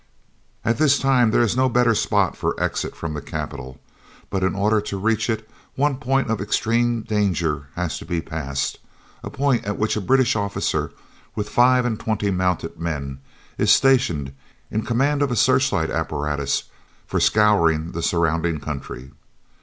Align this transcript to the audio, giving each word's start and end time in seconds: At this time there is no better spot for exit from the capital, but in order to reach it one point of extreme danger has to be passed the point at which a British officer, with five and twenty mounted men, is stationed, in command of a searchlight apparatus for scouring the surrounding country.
At 0.65 0.79
this 0.79 0.97
time 0.97 1.29
there 1.29 1.43
is 1.43 1.55
no 1.55 1.69
better 1.69 1.93
spot 1.93 2.35
for 2.35 2.59
exit 2.59 2.95
from 2.95 3.13
the 3.13 3.21
capital, 3.21 3.79
but 4.31 4.43
in 4.43 4.55
order 4.55 4.81
to 4.81 4.97
reach 4.97 5.29
it 5.29 5.47
one 5.75 5.97
point 5.97 6.27
of 6.31 6.41
extreme 6.41 7.03
danger 7.03 7.67
has 7.75 7.99
to 7.99 8.05
be 8.05 8.19
passed 8.19 8.79
the 9.23 9.29
point 9.29 9.63
at 9.63 9.77
which 9.77 9.95
a 9.95 10.01
British 10.01 10.35
officer, 10.35 10.91
with 11.35 11.49
five 11.49 11.85
and 11.85 11.99
twenty 11.99 12.31
mounted 12.31 12.79
men, 12.79 13.19
is 13.59 13.69
stationed, 13.69 14.33
in 14.71 14.81
command 14.81 15.21
of 15.21 15.29
a 15.31 15.35
searchlight 15.35 15.91
apparatus 15.91 16.63
for 17.05 17.19
scouring 17.19 17.91
the 17.91 18.01
surrounding 18.01 18.59
country. 18.59 19.11